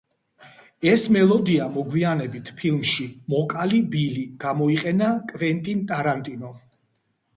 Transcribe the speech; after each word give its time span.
ეს 0.91 1.01
მელოდია 1.15 1.67
მოგვიანებით 1.75 2.49
ფილმში 2.61 3.05
„მოკალი 3.35 3.83
ბილი“ 3.97 4.25
გამოიყენა 4.45 5.11
კვენტინ 5.33 5.89
ტარანტინომ. 5.93 6.61